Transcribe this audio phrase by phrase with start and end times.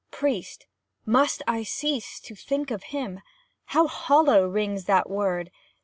[0.09, 0.65] Priest
[1.05, 3.19] MUST I cease to think of him?
[3.65, 5.51] How hollow rings that word!